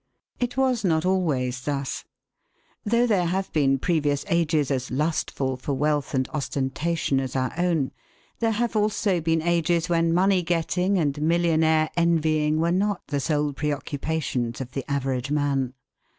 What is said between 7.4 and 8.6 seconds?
own, there